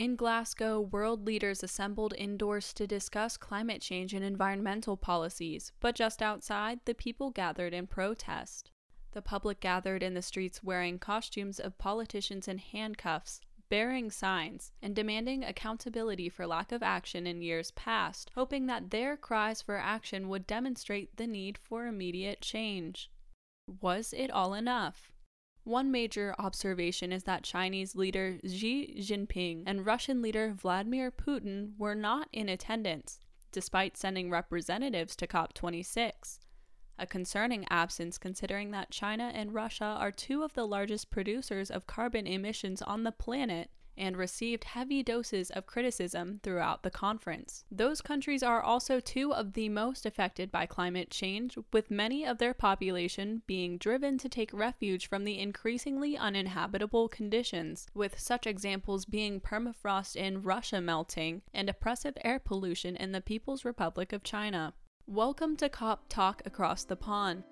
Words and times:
In 0.00 0.16
Glasgow, 0.16 0.80
world 0.80 1.26
leaders 1.26 1.62
assembled 1.62 2.14
indoors 2.16 2.72
to 2.72 2.86
discuss 2.86 3.36
climate 3.36 3.82
change 3.82 4.14
and 4.14 4.24
environmental 4.24 4.96
policies, 4.96 5.72
but 5.78 5.94
just 5.94 6.22
outside, 6.22 6.80
the 6.86 6.94
people 6.94 7.28
gathered 7.28 7.74
in 7.74 7.86
protest. 7.86 8.70
The 9.12 9.20
public 9.20 9.60
gathered 9.60 10.02
in 10.02 10.14
the 10.14 10.22
streets 10.22 10.64
wearing 10.64 10.98
costumes 10.98 11.60
of 11.60 11.76
politicians 11.76 12.48
in 12.48 12.56
handcuffs, 12.56 13.42
bearing 13.68 14.10
signs, 14.10 14.72
and 14.80 14.96
demanding 14.96 15.44
accountability 15.44 16.30
for 16.30 16.46
lack 16.46 16.72
of 16.72 16.82
action 16.82 17.26
in 17.26 17.42
years 17.42 17.70
past, 17.72 18.30
hoping 18.34 18.64
that 18.68 18.88
their 18.88 19.18
cries 19.18 19.60
for 19.60 19.76
action 19.76 20.30
would 20.30 20.46
demonstrate 20.46 21.18
the 21.18 21.26
need 21.26 21.58
for 21.58 21.86
immediate 21.86 22.40
change. 22.40 23.10
Was 23.82 24.14
it 24.14 24.30
all 24.30 24.54
enough? 24.54 25.09
One 25.64 25.90
major 25.90 26.34
observation 26.38 27.12
is 27.12 27.24
that 27.24 27.42
Chinese 27.44 27.94
leader 27.94 28.38
Xi 28.46 28.96
Jinping 28.98 29.64
and 29.66 29.84
Russian 29.84 30.22
leader 30.22 30.52
Vladimir 30.52 31.10
Putin 31.10 31.76
were 31.78 31.94
not 31.94 32.28
in 32.32 32.48
attendance, 32.48 33.20
despite 33.52 33.96
sending 33.96 34.30
representatives 34.30 35.14
to 35.16 35.26
COP26. 35.26 36.38
A 36.98 37.06
concerning 37.06 37.66
absence 37.70 38.18
considering 38.18 38.70
that 38.70 38.90
China 38.90 39.30
and 39.34 39.54
Russia 39.54 39.96
are 39.98 40.10
two 40.10 40.42
of 40.42 40.54
the 40.54 40.66
largest 40.66 41.10
producers 41.10 41.70
of 41.70 41.86
carbon 41.86 42.26
emissions 42.26 42.82
on 42.82 43.04
the 43.04 43.12
planet 43.12 43.70
and 44.00 44.16
received 44.16 44.64
heavy 44.64 45.02
doses 45.02 45.50
of 45.50 45.66
criticism 45.66 46.40
throughout 46.42 46.82
the 46.82 46.90
conference. 46.90 47.64
Those 47.70 48.00
countries 48.00 48.42
are 48.42 48.62
also 48.62 48.98
two 48.98 49.32
of 49.32 49.52
the 49.52 49.68
most 49.68 50.06
affected 50.06 50.50
by 50.50 50.64
climate 50.64 51.10
change, 51.10 51.58
with 51.72 51.90
many 51.90 52.24
of 52.24 52.38
their 52.38 52.54
population 52.54 53.42
being 53.46 53.76
driven 53.76 54.16
to 54.18 54.28
take 54.28 54.52
refuge 54.52 55.06
from 55.06 55.24
the 55.24 55.38
increasingly 55.38 56.16
uninhabitable 56.16 57.08
conditions, 57.08 57.86
with 57.94 58.18
such 58.18 58.46
examples 58.46 59.04
being 59.04 59.38
permafrost 59.38 60.16
in 60.16 60.42
Russia 60.42 60.80
melting 60.80 61.42
and 61.52 61.68
oppressive 61.68 62.16
air 62.24 62.38
pollution 62.38 62.96
in 62.96 63.12
the 63.12 63.20
People's 63.20 63.64
Republic 63.64 64.14
of 64.14 64.24
China. 64.24 64.72
Welcome 65.06 65.56
to 65.58 65.68
COP 65.68 66.08
Talk 66.08 66.40
Across 66.46 66.84
the 66.84 66.96
Pond. 66.96 67.44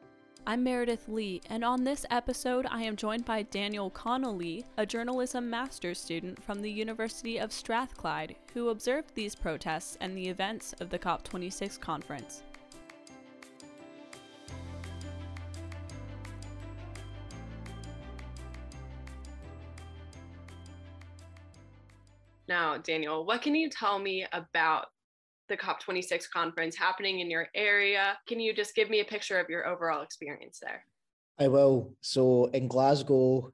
I'm 0.49 0.65
Meredith 0.65 1.09
Lea, 1.09 1.43
and 1.51 1.63
on 1.63 1.85
this 1.85 2.07
episode, 2.11 2.65
I 2.71 2.83
am 2.83 2.97
joined 2.97 3.27
by 3.27 3.43
Daniel 3.43 3.91
Connolly, 3.91 4.65
a 4.79 4.87
journalism 4.87 5.51
master's 5.51 6.01
student 6.01 6.43
from 6.43 6.63
the 6.63 6.71
University 6.73 7.37
of 7.37 7.53
Strathclyde, 7.53 8.35
who 8.55 8.71
observed 8.71 9.15
these 9.15 9.35
protests 9.35 9.99
and 10.01 10.17
the 10.17 10.27
events 10.27 10.73
of 10.81 10.89
the 10.89 10.99
COP26 10.99 11.79
conference. 11.79 12.45
Now, 22.49 22.79
Daniel, 22.79 23.27
what 23.27 23.43
can 23.43 23.55
you 23.55 23.69
tell 23.69 23.99
me 23.99 24.27
about 24.33 24.87
the 25.49 25.57
COP26 25.57 26.31
conference 26.33 26.77
happening 26.77 27.21
in 27.21 27.31
your 27.31 27.49
area. 27.55 28.19
Can 28.27 28.41
you 28.41 28.55
just 28.55 28.75
give 28.75 28.91
me 28.91 29.01
a 29.01 29.05
picture 29.05 29.39
of 29.39 29.49
your 29.49 29.67
overall 29.67 30.03
experience 30.03 30.61
there? 30.61 30.85
I 31.39 31.49
will. 31.49 31.95
So 32.01 32.47
in 32.47 32.69
Glasgow, 32.69 33.53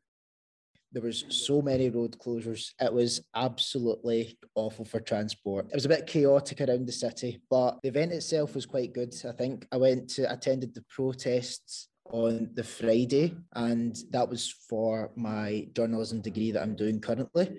there 0.92 1.02
was 1.02 1.24
so 1.28 1.60
many 1.60 1.90
road 1.90 2.16
closures. 2.18 2.70
It 2.80 2.92
was 2.92 3.20
absolutely 3.34 4.38
awful 4.54 4.84
for 4.84 5.00
transport. 5.00 5.66
It 5.66 5.74
was 5.74 5.84
a 5.84 5.88
bit 5.88 6.06
chaotic 6.06 6.60
around 6.60 6.86
the 6.86 6.92
city, 6.92 7.42
but 7.50 7.78
the 7.82 7.88
event 7.88 8.12
itself 8.12 8.54
was 8.54 8.64
quite 8.64 8.94
good. 8.94 9.12
I 9.28 9.32
think 9.32 9.66
I 9.72 9.76
went 9.76 10.08
to 10.10 10.32
attended 10.32 10.72
the 10.72 10.84
protests 10.88 11.88
on 12.10 12.50
the 12.54 12.62
Friday, 12.62 13.34
and 13.54 13.96
that 14.10 14.28
was 14.28 14.54
for 14.68 15.10
my 15.16 15.66
journalism 15.74 16.20
degree 16.20 16.52
that 16.52 16.62
I'm 16.62 16.76
doing 16.76 17.00
currently. 17.00 17.50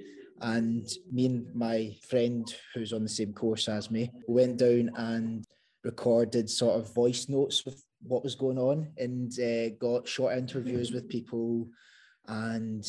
And 0.42 0.88
me 1.12 1.28
and 1.28 1.56
my 1.56 1.96
friend, 2.08 2.54
who's 2.74 2.94
on 2.94 3.04
the 3.04 3.10
same 3.10 3.34
course 3.34 3.70
as 3.70 3.90
me, 3.90 4.12
went 4.28 4.58
down 4.58 4.92
and 4.96 5.46
recorded 5.84 6.50
sort 6.50 6.80
of 6.80 6.94
voice 6.94 7.30
notes 7.30 7.64
with 7.64 7.82
what 8.02 8.24
was 8.24 8.36
going 8.36 8.58
on 8.58 8.92
and 8.98 9.32
uh, 9.40 9.70
got 9.80 10.08
short 10.08 10.38
interviews 10.38 10.92
with 10.92 11.10
people. 11.10 11.68
And 12.28 12.86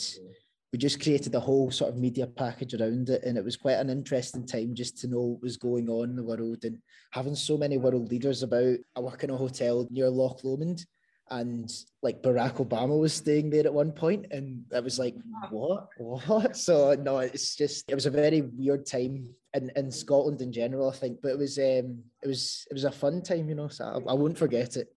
we 0.73 0.79
just 0.79 1.01
created 1.01 1.35
a 1.35 1.41
whole 1.41 1.71
sort 1.71 1.93
of 1.93 1.99
media 1.99 2.27
package 2.27 2.75
around 2.75 3.09
it. 3.11 3.23
And 3.25 3.39
it 3.39 3.45
was 3.45 3.57
quite 3.57 3.75
an 3.79 3.91
interesting 3.91 4.47
time 4.47 4.75
just 4.75 4.99
to 4.99 5.07
know 5.07 5.23
what 5.23 5.43
was 5.43 5.57
going 5.57 5.89
on 5.89 6.11
in 6.11 6.17
the 6.17 6.25
world 6.25 6.65
and 6.65 6.79
having 7.13 7.37
so 7.37 7.57
many 7.57 7.77
world 7.79 8.11
leaders 8.11 8.43
about. 8.43 8.77
I 8.97 9.01
work 9.01 9.23
in 9.23 9.31
a 9.31 9.37
hotel 9.37 9.87
near 9.91 10.11
Loch 10.11 10.43
Lomond 10.43 10.85
and 11.31 11.73
like 12.03 12.23
Barack 12.23 12.65
Obama 12.65 12.99
was 12.99 13.13
staying 13.13 13.51
there 13.51 13.67
at 13.67 13.75
one 13.75 13.93
point, 13.93 14.27
and 14.31 14.65
I 14.75 14.81
was 14.81 14.99
like, 14.99 15.15
what, 15.51 15.89
what? 15.99 16.57
So 16.67 16.95
no, 16.95 17.19
it's 17.19 17.57
just 17.57 17.85
it 17.91 17.95
was 17.95 18.07
a 18.07 18.11
very 18.11 18.43
weird 18.43 18.87
time 18.87 19.35
in, 19.55 19.71
in 19.77 19.91
Scotland 19.91 20.41
in 20.41 20.53
general, 20.53 20.91
I 20.91 20.95
think, 20.95 21.21
but 21.23 21.33
it 21.33 21.39
was 21.39 21.59
um 21.59 22.03
it 22.23 22.29
was 22.29 22.67
it 22.71 22.75
was 22.75 22.85
a 22.85 22.93
fun 22.93 23.23
time, 23.23 23.49
you 23.49 23.55
know, 23.55 23.69
so 23.69 23.85
I, 23.85 24.11
I 24.11 24.15
won't 24.15 24.39
forget 24.39 24.77
it. 24.77 24.89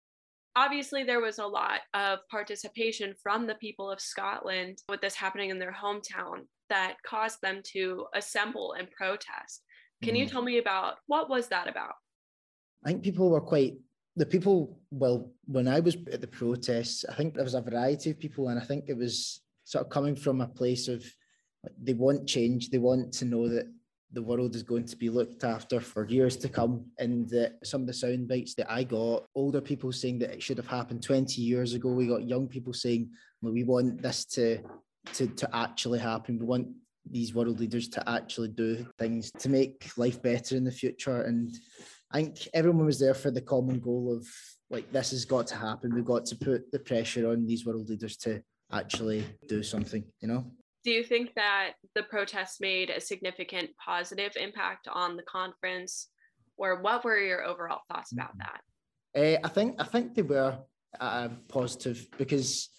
Obviously, 0.56 1.04
there 1.04 1.22
was 1.22 1.40
a 1.40 1.46
lot 1.46 1.80
of 1.94 2.20
participation 2.30 3.14
from 3.22 3.48
the 3.48 3.56
people 3.56 3.90
of 3.90 4.02
Scotland 4.02 4.80
with 4.90 5.02
this 5.02 5.16
happening 5.16 5.52
in 5.52 5.60
their 5.60 5.74
hometown 5.74 6.46
that 6.70 6.96
caused 7.06 7.40
them 7.42 7.62
to 7.74 8.06
assemble 8.14 8.74
and 8.78 8.90
protest. 8.92 9.64
Can 10.04 10.16
mm. 10.16 10.20
you 10.20 10.26
tell 10.28 10.42
me 10.42 10.58
about 10.58 10.96
what 11.08 11.30
was 11.30 11.48
that 11.48 11.68
about? 11.68 11.94
I 12.86 12.90
think 12.90 13.04
people 13.04 13.30
were 13.30 13.42
quite 13.42 13.76
the 14.20 14.26
people, 14.26 14.78
well, 14.92 15.32
when 15.46 15.66
I 15.66 15.80
was 15.80 15.96
at 16.12 16.20
the 16.20 16.28
protests, 16.28 17.06
I 17.08 17.14
think 17.14 17.34
there 17.34 17.44
was 17.46 17.54
a 17.54 17.62
variety 17.62 18.12
of 18.12 18.20
people, 18.20 18.50
and 18.50 18.60
I 18.60 18.66
think 18.66 18.86
it 18.88 18.98
was 18.98 19.40
sort 19.64 19.86
of 19.86 19.90
coming 19.90 20.14
from 20.14 20.42
a 20.42 20.48
place 20.48 20.90
of 20.90 21.06
they 21.82 21.94
want 21.94 22.28
change, 22.28 22.70
they 22.70 22.80
want 22.80 23.14
to 23.14 23.26
know 23.26 23.48
that 23.48 23.68
the 24.12 24.22
world 24.22 24.56
is 24.56 24.64
going 24.64 24.84
to 24.88 24.98
be 24.98 25.10
looked 25.10 25.46
after 25.46 25.80
for 25.80 26.06
years 26.06 26.36
to 26.36 26.50
come. 26.50 26.84
And 26.98 27.30
that 27.30 27.60
some 27.64 27.82
of 27.82 27.88
the 27.88 27.94
sound 27.94 28.28
bites 28.28 28.56
that 28.56 28.70
I 28.70 28.84
got, 28.84 29.26
older 29.36 29.62
people 29.62 29.94
saying 29.94 30.20
that 30.20 30.32
it 30.32 30.44
should 30.44 30.58
have 30.58 30.68
happened 30.68 31.02
20 31.02 31.42
years 31.42 31.74
ago. 31.74 31.90
We 31.90 32.08
got 32.08 32.28
young 32.28 32.48
people 32.48 32.74
saying, 32.74 33.12
well, 33.42 33.54
we 33.54 33.64
want 33.64 34.02
this 34.02 34.26
to, 34.36 34.60
to, 35.14 35.28
to 35.28 35.56
actually 35.56 36.00
happen. 36.00 36.40
We 36.40 36.46
want 36.46 36.68
these 37.10 37.34
world 37.34 37.62
leaders 37.62 37.88
to 37.90 38.10
actually 38.10 38.50
do 38.50 38.86
things 38.98 39.32
to 39.40 39.48
make 39.48 39.90
life 39.96 40.22
better 40.22 40.58
in 40.58 40.66
the 40.66 40.72
future. 40.72 41.22
And 41.22 41.56
I 42.12 42.24
think 42.24 42.48
everyone 42.54 42.86
was 42.86 43.00
there 43.00 43.14
for 43.14 43.32
the 43.32 43.42
common 43.42 43.80
goal 43.80 44.16
of 44.16 44.28
like 44.70 44.92
this 44.92 45.12
has 45.12 45.26
got 45.26 45.48
to 45.48 45.56
happen. 45.56 45.94
We've 45.94 46.06
got 46.06 46.26
to 46.28 46.36
put 46.36 46.72
the 46.72 46.80
pressure 46.80 47.30
on 47.30 47.46
these 47.46 47.66
world 47.66 47.90
leaders 47.90 48.18
to 48.18 48.42
actually 48.72 49.26
do 49.48 49.64
something, 49.64 50.04
you 50.22 50.28
know? 50.28 50.52
Do 50.84 50.92
you 50.92 51.04
think 51.04 51.34
that 51.36 51.74
the 51.96 52.04
protests 52.04 52.62
made 52.62 52.90
a 52.90 53.02
significant 53.02 53.72
positive 53.84 54.32
impact 54.38 54.88
on 54.88 55.18
the 55.18 55.24
conference? 55.24 56.08
Or 56.58 56.82
what 56.82 57.04
were 57.04 57.18
your 57.18 57.44
overall 57.44 57.82
thoughts 57.92 58.12
about 58.12 58.38
mm-hmm. 58.38 58.40
that? 59.14 59.38
Uh, 59.38 59.40
I 59.44 59.50
think 59.50 59.76
I 59.80 59.86
think 59.86 60.14
they 60.14 60.22
were 60.22 60.58
uh, 61.00 61.30
positive 61.48 62.08
because 62.18 62.70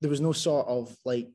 there 0.00 0.10
was 0.10 0.20
no 0.20 0.32
sort 0.32 0.66
of 0.66 0.94
like 1.04 1.28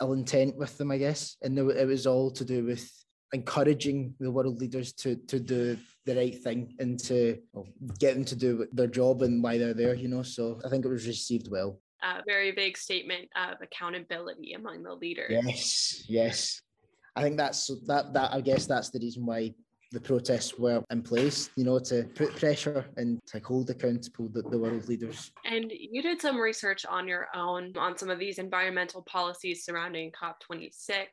ill 0.00 0.12
intent 0.14 0.56
with 0.56 0.76
them, 0.78 0.90
I 0.90 0.98
guess, 0.98 1.36
and 1.42 1.56
there, 1.56 1.70
it 1.70 1.86
was 1.86 2.06
all 2.06 2.30
to 2.32 2.44
do 2.44 2.64
with 2.64 2.90
encouraging 3.32 4.14
the 4.20 4.30
world 4.30 4.58
leaders 4.60 4.92
to 4.92 5.16
to 5.16 5.40
do 5.40 5.76
the 6.04 6.16
right 6.16 6.42
thing 6.42 6.74
and 6.78 6.98
to 6.98 7.38
get 7.98 8.14
them 8.14 8.24
to 8.24 8.36
do 8.36 8.66
their 8.72 8.86
job 8.86 9.22
and 9.22 9.42
why 9.42 9.56
they're 9.58 9.74
there, 9.74 9.94
you 9.94 10.08
know. 10.08 10.22
So 10.22 10.60
I 10.64 10.68
think 10.68 10.84
it 10.84 10.88
was 10.88 11.06
received 11.06 11.48
well. 11.50 11.80
A 12.02 12.22
very 12.26 12.50
big 12.50 12.76
statement 12.76 13.28
of 13.36 13.58
accountability 13.62 14.54
among 14.54 14.82
the 14.82 14.92
leaders. 14.92 15.30
Yes, 15.30 16.04
yes. 16.08 16.62
I 17.14 17.22
think 17.22 17.36
that's 17.36 17.66
that 17.86 18.12
that 18.14 18.32
I 18.32 18.40
guess 18.40 18.66
that's 18.66 18.90
the 18.90 18.98
reason 18.98 19.24
why 19.24 19.54
the 19.92 20.00
protests 20.00 20.58
were 20.58 20.82
in 20.90 21.02
place, 21.02 21.50
you 21.56 21.64
know, 21.64 21.78
to 21.78 22.04
put 22.14 22.34
pressure 22.36 22.86
and 22.96 23.20
to 23.26 23.38
hold 23.40 23.68
accountable 23.70 24.28
the, 24.30 24.42
the 24.42 24.58
world 24.58 24.88
leaders. 24.88 25.30
And 25.44 25.70
you 25.70 26.02
did 26.02 26.20
some 26.20 26.38
research 26.38 26.86
on 26.86 27.06
your 27.06 27.28
own 27.34 27.76
on 27.76 27.96
some 27.96 28.10
of 28.10 28.18
these 28.18 28.38
environmental 28.38 29.02
policies 29.02 29.64
surrounding 29.64 30.10
COP26 30.12 31.06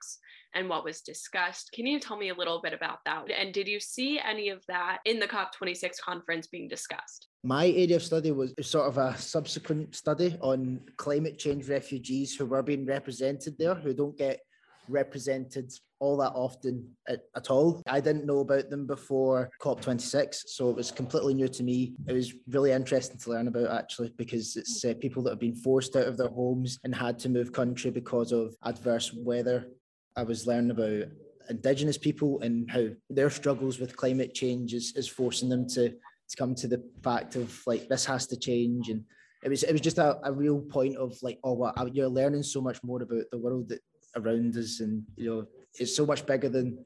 and 0.56 0.69
what 0.69 0.84
was 0.84 1.01
discussed. 1.01 1.72
Can 1.73 1.85
you 1.85 2.00
tell 2.00 2.18
me 2.18 2.29
a 2.29 2.34
little 2.34 2.62
bit 2.62 2.74
about 2.74 3.00
that? 3.06 3.30
And 3.30 3.54
did 3.54 3.68
you 3.68 3.80
see 3.80 4.19
any 4.19 4.50
of 4.50 4.63
that 4.68 5.00
in 5.06 5.19
the 5.19 5.27
COP26 5.27 6.00
conference 6.00 6.48
being 6.48 6.68
discussed? 6.68 7.27
My 7.44 7.68
area 7.68 7.98
of 7.98 8.04
study 8.04 8.31
was 8.31 8.54
sort 8.62 8.88
of 8.88 8.98
a 8.98 9.18
subsequent 9.18 9.95
study 9.95 10.38
on 10.42 10.80
climate 10.98 11.38
change 11.38 11.68
refugees 11.69 12.36
who 12.36 12.45
were 12.45 12.63
being 12.63 12.86
represented 12.86 13.57
there, 13.57 13.75
who 13.75 13.94
don't 13.94 14.18
get 14.18 14.39
represented 14.88 15.71
all 16.00 16.18
that 16.18 16.31
often 16.34 16.88
at, 17.07 17.22
at, 17.36 17.50
all. 17.50 17.81
I 17.88 18.00
didn't 18.00 18.25
know 18.25 18.40
about 18.40 18.69
them 18.69 18.88
before 18.88 19.50
COP26, 19.62 20.48
so 20.48 20.69
it 20.69 20.75
was 20.75 20.92
completely 20.92 21.34
new 21.34 21.48
to 21.50 21.63
me. 21.63 21.94
It 22.07 22.13
was 22.13 22.34
really 22.48 22.72
interesting 22.72 23.18
to 23.19 23.30
learn 23.30 23.48
about 23.48 23.72
actually 23.72 24.13
because 24.18 24.56
it's 24.56 24.84
uh, 24.86 24.94
people 25.00 25.24
that 25.24 25.31
have 25.31 25.40
been 25.40 25.56
forced 25.56 25.96
out 25.96 26.07
of 26.07 26.18
their 26.18 26.30
homes 26.30 26.80
and 26.84 26.96
had 26.96 27.19
to 27.19 27.30
move 27.30 27.51
country 27.51 27.92
because 27.92 28.31
of 28.31 28.56
adverse 28.63 29.13
weather 29.13 29.68
I 30.16 30.24
was 30.24 30.48
learning 30.48 30.72
about 30.72 31.12
Indigenous 31.50 31.98
people 31.98 32.42
and 32.42 32.69
how 32.69 32.88
their 33.10 33.30
struggles 33.30 33.80
with 33.80 33.95
climate 33.95 34.34
change 34.34 34.74
is, 34.74 34.94
is 34.95 35.07
forcing 35.07 35.50
them 35.50 35.68
to, 35.69 35.90
to 35.90 36.38
come 36.38 36.54
to 36.56 36.68
the 36.68 36.84
fact 37.04 37.36
of 37.36 37.62
like 37.66 37.88
this 37.88 38.06
has 38.06 38.28
to 38.28 38.38
change. 38.38 38.90
And 38.90 39.04
it 39.44 39.50
was 39.50 39.63
it 39.63 39.72
was 39.72 39.81
just 39.81 39.98
a, 39.98 40.19
a 40.24 40.31
real 40.31 40.60
point 40.60 40.98
of 40.98 41.18
like, 41.22 41.40
oh, 41.44 41.54
well, 41.54 41.74
you're 41.92 42.07
learning 42.07 42.44
so 42.44 42.62
much 42.62 42.84
more 42.84 43.02
about 43.02 43.24
the 43.31 43.38
world 43.38 43.69
that 43.69 43.80
around 44.16 44.56
us 44.57 44.80
and 44.80 45.04
you 45.16 45.30
know 45.30 45.48
it's 45.75 45.95
so 45.95 46.06
much 46.06 46.25
bigger 46.25 46.50
than 46.50 46.83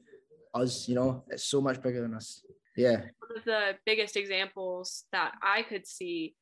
us. 0.54 0.88
You 0.88 0.94
know, 0.94 1.24
it's 1.28 1.44
so 1.44 1.60
much 1.60 1.82
bigger 1.82 2.02
than 2.02 2.14
us. 2.14 2.42
Yeah. 2.76 2.96
One 2.96 3.38
of 3.38 3.44
the 3.44 3.72
biggest 3.86 4.16
examples 4.16 5.04
that 5.12 5.32
I 5.42 5.62
could 5.62 5.86
see 5.86 6.34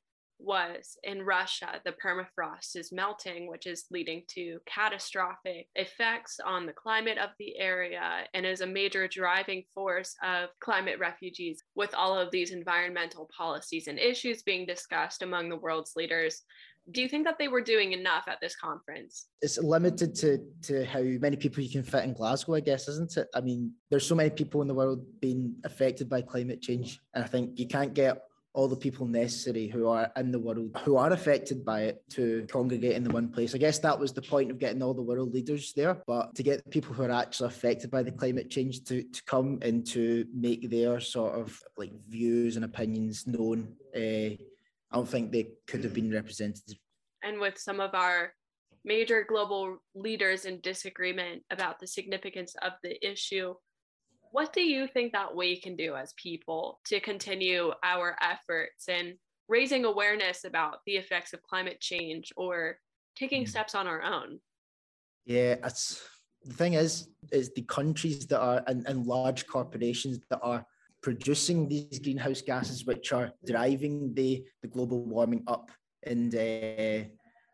was 0.45 0.99
in 1.05 1.23
Russia, 1.23 1.81
the 1.85 1.95
permafrost 2.05 2.75
is 2.75 2.93
melting, 2.93 3.49
which 3.49 3.67
is 3.67 3.85
leading 3.91 4.23
to 4.29 4.59
catastrophic 4.67 5.69
effects 5.77 6.41
on 6.45 6.67
the 6.67 6.73
climate 6.73 7.19
of 7.19 7.31
the 7.39 7.57
area 7.59 8.27
and 8.35 8.45
is 8.45 8.61
a 8.61 8.67
major 8.67 9.07
driving 9.07 9.63
force 9.75 10.15
of 10.23 10.49
climate 10.61 10.99
refugees. 10.99 11.63
With 11.75 11.95
all 11.95 12.19
of 12.19 12.31
these 12.31 12.51
environmental 12.51 13.29
policies 13.37 13.87
and 13.87 13.99
issues 13.99 14.43
being 14.43 14.67
discussed 14.67 15.23
among 15.23 15.49
the 15.49 15.57
world's 15.57 15.93
leaders, 15.97 16.43
do 16.91 17.01
you 17.01 17.09
think 17.09 17.25
that 17.25 17.39
they 17.39 17.49
were 17.49 17.61
doing 17.61 17.93
enough 17.93 18.25
at 18.27 18.41
this 18.41 18.57
conference? 18.57 19.27
It's 19.41 19.59
limited 19.59 20.15
to 20.17 20.45
to 20.63 20.85
how 20.85 21.03
many 21.03 21.37
people 21.37 21.63
you 21.63 21.71
can 21.71 21.83
fit 21.83 22.05
in 22.05 22.13
Glasgow, 22.13 22.55
I 22.55 22.61
guess, 22.61 22.89
isn't 22.89 23.17
it? 23.17 23.29
I 23.35 23.41
mean, 23.41 23.73
there's 23.91 24.07
so 24.07 24.15
many 24.15 24.31
people 24.31 24.63
in 24.63 24.69
the 24.69 24.75
world 24.75 25.05
being 25.21 25.55
affected 25.65 26.09
by 26.09 26.23
climate 26.23 26.61
change, 26.61 27.01
and 27.15 27.25
I 27.25 27.29
think 27.29 27.59
you 27.59 27.69
can't 27.69 27.95
get 27.95 28.23
all 28.55 28.69
the 28.69 28.77
people 28.77 29.07
necessary 29.07 29.67
who 29.67 29.89
are 29.89 30.13
in 30.17 30.31
the 30.31 30.39
world 30.39 30.77
who 30.85 30.97
are 30.97 31.13
affected 31.13 31.65
by 31.65 31.83
it 31.83 32.03
to 32.11 32.47
congregate 32.51 32.93
in 32.93 33.03
the 33.03 33.11
one 33.11 33.29
place. 33.29 33.55
I 33.55 33.59
guess 33.59 33.79
that 33.79 33.99
was 33.99 34.13
the 34.13 34.21
point 34.21 34.51
of 34.51 34.59
getting 34.59 34.83
all 34.83 34.93
the 34.93 35.01
world 35.01 35.33
leaders 35.33 35.73
there. 35.75 36.03
But 36.07 36.35
to 36.35 36.43
get 36.43 36.69
people 36.71 36.93
who 36.93 37.05
are 37.05 37.11
actually 37.11 37.49
affected 37.49 37.91
by 37.91 38.03
the 38.03 38.13
climate 38.13 38.51
change 38.51 38.85
to, 38.85 39.03
to 39.03 39.23
come 39.25 39.59
and 39.63 39.87
to 39.89 40.27
make 40.35 40.69
their 40.69 41.01
sort 41.01 41.35
of 41.35 41.59
like 41.79 41.93
views 42.09 42.57
and 42.57 42.65
opinions 42.65 43.27
known, 43.27 43.75
uh, 43.97 44.37
I 44.93 44.97
don't 44.97 45.09
think 45.09 45.33
they 45.33 45.49
could 45.67 45.85
have 45.85 45.95
been 45.95 46.13
represented. 46.13 46.77
And 47.23 47.41
with 47.41 47.59
some 47.59 47.81
of 47.81 47.95
our 47.95 48.35
major 48.85 49.25
global 49.27 49.79
leaders 49.95 50.45
in 50.45 50.61
disagreement 50.61 51.43
about 51.51 51.79
the 51.81 51.87
significance 51.87 52.55
of 52.63 52.73
the 52.83 52.99
issue, 53.07 53.55
what 54.33 54.53
do 54.53 54.63
you 54.63 54.87
think 54.87 55.13
that 55.13 55.35
we 55.35 55.61
can 55.61 55.77
do 55.77 55.95
as 55.95 56.15
people 56.17 56.81
to 56.87 57.01
continue 57.01 57.73
our 57.83 58.17
efforts 58.21 58.89
in 58.89 59.15
raising 59.49 59.85
awareness 59.85 60.45
about 60.45 60.79
the 60.87 60.97
effects 60.97 61.33
of 61.33 61.43
climate 61.43 61.81
change 61.81 62.33
or 62.37 62.79
taking 63.17 63.45
mm. 63.45 63.49
steps 63.49 63.75
on 63.75 63.87
our 63.87 64.03
own? 64.03 64.41
Yeah, 65.25 65.57
it's 65.65 66.03
the 66.45 66.55
thing 66.55 66.75
is, 66.75 67.09
is 67.31 67.53
the 67.55 67.63
countries 67.63 68.27
that 68.27 68.41
are 68.41 68.63
and, 68.67 68.87
and 68.87 69.07
large 69.07 69.47
corporations 69.47 70.19
that 70.31 70.41
are 70.43 70.67
producing 71.03 71.69
these 71.69 71.99
greenhouse 71.99 72.43
gases, 72.43 72.87
which 72.87 73.13
are 73.13 73.33
driving 73.45 74.15
the, 74.15 74.45
the 74.63 74.69
global 74.69 75.05
warming 75.05 75.43
up. 75.47 75.71
And 76.05 76.35
uh, 76.35 77.09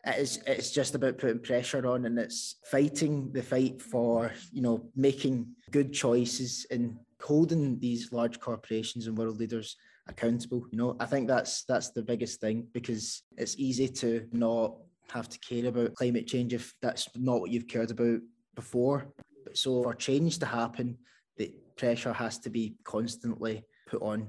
it's 0.06 0.39
it's 0.47 0.71
just 0.71 0.95
about 0.95 1.19
putting 1.19 1.41
pressure 1.41 1.87
on 1.87 2.06
and 2.06 2.19
it's 2.19 2.56
fighting 2.65 3.31
the 3.33 3.43
fight 3.43 3.81
for 3.83 4.33
you 4.53 4.62
know 4.62 4.89
making 4.95 5.47
good 5.71 5.93
choices 5.93 6.67
and 6.71 6.97
holding 7.21 7.79
these 7.79 8.12
large 8.12 8.39
corporations 8.41 9.06
and 9.06 9.19
world 9.19 9.39
leaders 9.39 9.77
accountable 10.09 10.65
you 10.71 10.79
know 10.79 10.97
i 11.00 11.05
think 11.05 11.29
that's 11.29 11.65
that's 11.65 11.91
the 11.91 12.03
biggest 12.03 12.41
thing 12.41 12.67
because 12.73 13.23
it's 13.37 13.59
easy 13.59 13.89
to 13.89 14.27
not 14.33 14.77
have 15.11 15.29
to 15.29 15.39
care 15.41 15.67
about 15.67 15.95
climate 15.95 16.27
change 16.27 16.55
if 16.55 16.75
that's 16.81 17.09
not 17.17 17.41
what 17.41 17.50
you've 17.50 17.69
cared 17.69 17.91
about 17.91 18.21
before 18.55 19.09
so 19.53 19.83
for 19.83 19.95
change 19.95 20.39
to 20.39 20.47
happen 20.47 20.97
the 21.37 21.53
pressure 21.78 22.12
has 22.12 22.38
to 22.40 22.50
be 22.50 22.75
constantly 22.84 23.64
put 23.88 24.02
on 24.02 24.28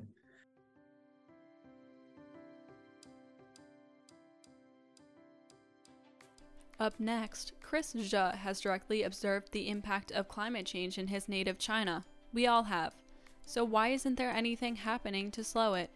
Up 6.80 6.98
next, 6.98 7.52
Chris 7.62 7.92
Zhe 7.92 8.38
has 8.38 8.62
directly 8.62 9.04
observed 9.04 9.52
the 9.52 9.68
impact 9.68 10.14
of 10.14 10.30
climate 10.30 10.66
change 10.66 10.98
in 10.98 11.08
his 11.08 11.28
native 11.28 11.60
China. 11.60 12.06
We 12.32 12.48
all 12.48 12.64
have. 12.64 12.94
So, 13.46 13.66
why 13.66 13.90
isn't 13.90 14.16
there 14.16 14.30
anything 14.30 14.78
happening 14.78 15.30
to 15.32 15.44
slow 15.44 15.74
it? 15.74 15.90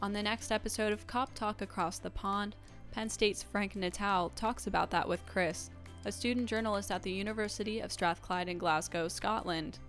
On 0.00 0.12
the 0.12 0.22
next 0.22 0.52
episode 0.52 0.92
of 0.92 1.08
Cop 1.08 1.34
Talk 1.34 1.62
Across 1.62 1.98
the 1.98 2.10
Pond, 2.10 2.54
Penn 2.92 3.08
State's 3.08 3.42
Frank 3.42 3.74
Natal 3.74 4.30
talks 4.36 4.68
about 4.68 4.90
that 4.90 5.08
with 5.08 5.26
Chris, 5.26 5.70
a 6.04 6.12
student 6.12 6.48
journalist 6.48 6.92
at 6.92 7.02
the 7.02 7.10
University 7.10 7.80
of 7.80 7.90
Strathclyde 7.90 8.48
in 8.48 8.56
Glasgow, 8.56 9.08
Scotland. 9.08 9.80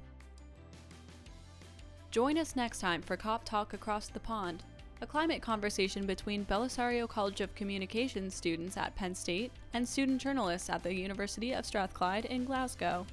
Join 2.11 2.37
us 2.37 2.57
next 2.57 2.79
time 2.81 3.01
for 3.01 3.15
Cop 3.15 3.45
Talk 3.45 3.73
Across 3.73 4.09
the 4.09 4.19
Pond 4.19 4.63
a 5.01 5.07
climate 5.07 5.41
conversation 5.41 6.05
between 6.05 6.45
Bellisario 6.45 7.07
College 7.07 7.41
of 7.41 7.55
Communications 7.55 8.35
students 8.35 8.77
at 8.77 8.95
Penn 8.95 9.15
State 9.15 9.51
and 9.73 9.87
student 9.87 10.21
journalists 10.21 10.69
at 10.69 10.83
the 10.83 10.93
University 10.93 11.53
of 11.53 11.65
Strathclyde 11.65 12.25
in 12.25 12.43
Glasgow. 12.43 13.07